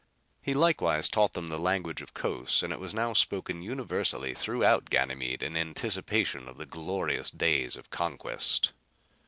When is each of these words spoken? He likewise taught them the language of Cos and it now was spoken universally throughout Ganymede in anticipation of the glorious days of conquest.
He 0.41 0.55
likewise 0.55 1.07
taught 1.07 1.33
them 1.33 1.45
the 1.45 1.59
language 1.59 2.01
of 2.01 2.15
Cos 2.15 2.63
and 2.63 2.73
it 2.73 2.93
now 2.95 3.09
was 3.09 3.19
spoken 3.19 3.61
universally 3.61 4.33
throughout 4.33 4.89
Ganymede 4.89 5.43
in 5.43 5.55
anticipation 5.55 6.47
of 6.47 6.57
the 6.57 6.65
glorious 6.65 7.29
days 7.29 7.75
of 7.75 7.91
conquest. 7.91 8.73